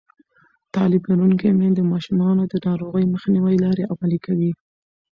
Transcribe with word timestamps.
تعلیم 0.73 1.03
لرونکې 1.11 1.49
میندې 1.59 1.81
د 1.87 1.89
ماشومانو 1.91 2.43
د 2.47 2.53
ناروغۍ 2.67 3.05
مخنیوي 3.13 3.55
لارې 3.65 3.89
عملي 3.93 4.19
کوي. 4.25 4.51